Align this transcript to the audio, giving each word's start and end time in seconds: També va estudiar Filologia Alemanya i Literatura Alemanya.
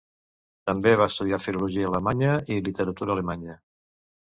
També 0.69 0.93
va 1.01 1.07
estudiar 1.13 1.39
Filologia 1.43 1.91
Alemanya 1.91 2.33
i 2.57 2.59
Literatura 2.71 3.17
Alemanya. 3.19 3.61